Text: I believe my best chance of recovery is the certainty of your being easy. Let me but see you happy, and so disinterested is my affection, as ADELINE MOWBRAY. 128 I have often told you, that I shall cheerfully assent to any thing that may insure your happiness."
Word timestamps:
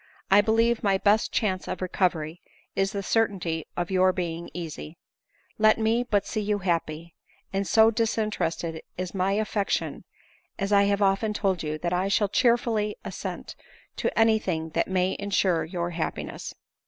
I 0.31 0.41
believe 0.41 0.81
my 0.81 0.97
best 0.97 1.31
chance 1.31 1.67
of 1.67 1.79
recovery 1.79 2.41
is 2.75 2.91
the 2.91 3.03
certainty 3.03 3.67
of 3.77 3.91
your 3.91 4.11
being 4.11 4.49
easy. 4.51 4.97
Let 5.59 5.77
me 5.77 6.01
but 6.03 6.25
see 6.25 6.41
you 6.41 6.57
happy, 6.57 7.13
and 7.53 7.67
so 7.67 7.91
disinterested 7.91 8.81
is 8.97 9.13
my 9.13 9.33
affection, 9.33 10.05
as 10.57 10.71
ADELINE 10.71 10.89
MOWBRAY. 10.89 10.89
128 10.89 10.89
I 10.89 10.89
have 10.89 11.01
often 11.03 11.33
told 11.35 11.61
you, 11.61 11.77
that 11.77 11.93
I 11.93 12.07
shall 12.07 12.29
cheerfully 12.29 12.95
assent 13.05 13.55
to 13.97 14.17
any 14.19 14.39
thing 14.39 14.69
that 14.71 14.87
may 14.87 15.15
insure 15.19 15.63
your 15.63 15.91
happiness." 15.91 16.55